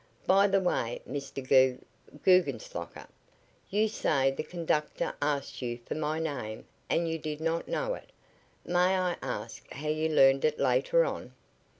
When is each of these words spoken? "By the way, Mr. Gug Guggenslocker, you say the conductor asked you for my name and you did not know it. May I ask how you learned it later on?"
"By 0.25 0.47
the 0.47 0.59
way, 0.59 0.99
Mr. 1.07 1.47
Gug 1.47 1.85
Guggenslocker, 2.23 3.05
you 3.69 3.87
say 3.87 4.31
the 4.31 4.41
conductor 4.41 5.13
asked 5.21 5.61
you 5.61 5.77
for 5.85 5.93
my 5.93 6.17
name 6.17 6.65
and 6.89 7.07
you 7.07 7.19
did 7.19 7.39
not 7.39 7.67
know 7.67 7.93
it. 7.93 8.09
May 8.65 8.97
I 8.97 9.15
ask 9.21 9.71
how 9.71 9.89
you 9.89 10.09
learned 10.09 10.43
it 10.43 10.57
later 10.57 11.05
on?" 11.05 11.33